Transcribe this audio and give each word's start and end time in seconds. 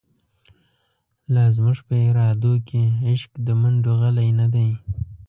لازموږ 1.33 1.77
په 1.87 1.95
ارادوکی، 2.09 2.83
عشق 3.09 3.31
دمنډوغلی 3.47 4.29
نه 4.39 4.47
دی 4.53 4.69